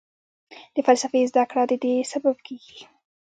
د 0.75 0.77
فلسفې 0.85 1.21
زده 1.31 1.43
کړه 1.49 1.63
ددې 1.71 1.95
سبب 2.11 2.35
کېږي. 2.47 2.79